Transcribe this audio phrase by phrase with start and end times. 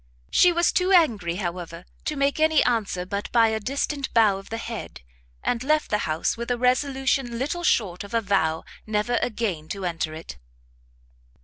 [0.31, 4.49] She was too angry, however, to make any answer but by a distant bow of
[4.49, 5.01] the head,
[5.43, 9.85] and left the house with a resolution little short of a vow never again to
[9.85, 10.39] enter it.